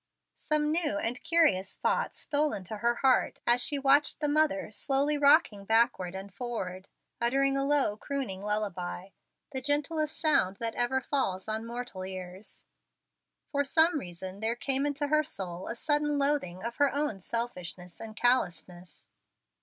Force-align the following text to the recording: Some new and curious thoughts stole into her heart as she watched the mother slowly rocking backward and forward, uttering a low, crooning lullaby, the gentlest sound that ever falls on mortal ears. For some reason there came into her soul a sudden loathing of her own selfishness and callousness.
Some 0.37 0.71
new 0.71 0.97
and 0.97 1.21
curious 1.21 1.75
thoughts 1.75 2.17
stole 2.17 2.53
into 2.53 2.77
her 2.77 2.95
heart 2.95 3.39
as 3.45 3.61
she 3.61 3.77
watched 3.77 4.19
the 4.19 4.27
mother 4.27 4.71
slowly 4.71 5.15
rocking 5.15 5.63
backward 5.63 6.15
and 6.15 6.33
forward, 6.33 6.89
uttering 7.21 7.55
a 7.55 7.63
low, 7.63 7.97
crooning 7.97 8.41
lullaby, 8.41 9.09
the 9.51 9.61
gentlest 9.61 10.19
sound 10.19 10.57
that 10.57 10.73
ever 10.73 11.01
falls 11.01 11.47
on 11.47 11.67
mortal 11.67 12.03
ears. 12.03 12.65
For 13.45 13.63
some 13.63 13.99
reason 13.99 14.39
there 14.39 14.55
came 14.55 14.87
into 14.87 15.09
her 15.09 15.23
soul 15.23 15.67
a 15.67 15.75
sudden 15.75 16.17
loathing 16.17 16.63
of 16.63 16.77
her 16.77 16.91
own 16.91 17.19
selfishness 17.21 17.99
and 17.99 18.15
callousness. 18.15 19.05